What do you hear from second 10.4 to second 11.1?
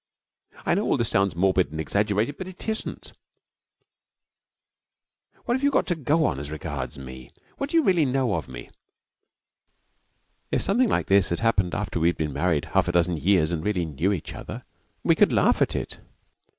If something like